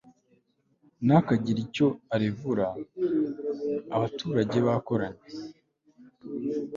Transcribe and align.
ntakagire 1.05 1.59
icyo 1.65 1.87
arevura 2.15 2.65
abaturage 3.95 4.57
bakoranye 4.67 5.23